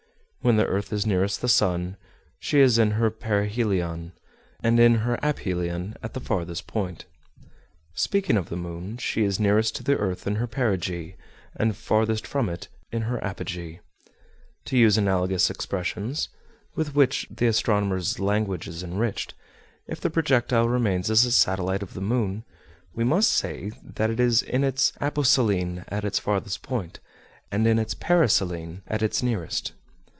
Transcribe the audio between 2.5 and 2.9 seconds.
is